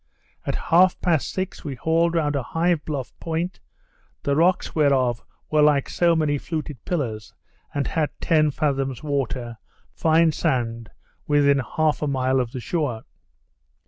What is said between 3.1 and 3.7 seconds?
point,